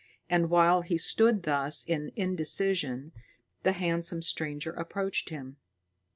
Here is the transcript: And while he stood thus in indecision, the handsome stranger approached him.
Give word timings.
And 0.27 0.49
while 0.49 0.81
he 0.81 0.97
stood 0.97 1.43
thus 1.43 1.85
in 1.85 2.11
indecision, 2.15 3.11
the 3.61 3.73
handsome 3.73 4.23
stranger 4.23 4.71
approached 4.71 5.29
him. 5.29 5.57